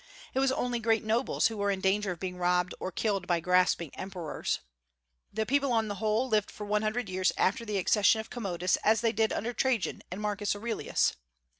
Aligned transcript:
It 0.33 0.39
was 0.39 0.51
only 0.51 0.79
great 0.79 1.03
nobles 1.03 1.45
who 1.45 1.57
were 1.57 1.69
in 1.69 1.79
danger 1.79 2.09
of 2.11 2.19
being 2.19 2.37
robbed 2.37 2.73
or 2.79 2.91
killed 2.91 3.27
by 3.27 3.39
grasping 3.39 3.93
emperors. 3.93 4.57
The 5.31 5.45
people, 5.45 5.71
on 5.71 5.89
the 5.89 5.95
whole, 6.01 6.27
lived 6.27 6.49
for 6.49 6.65
one 6.65 6.81
hundred 6.81 7.07
years 7.07 7.31
after 7.37 7.65
the 7.65 7.77
accession 7.77 8.19
of 8.19 8.31
Commodus 8.31 8.77
as 8.77 9.01
they 9.01 9.11
did 9.11 9.31
under 9.31 9.53
Trajan 9.53 10.01
and 10.09 10.19
Marcus 10.19 10.55
Aurelius. 10.55 11.13